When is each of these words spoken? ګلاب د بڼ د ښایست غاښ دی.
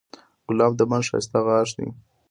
ګلاب 0.47 0.73
د 0.77 0.81
بڼ 0.89 0.99
د 1.03 1.05
ښایست 1.07 1.33
غاښ 1.45 1.69
دی. 1.77 1.87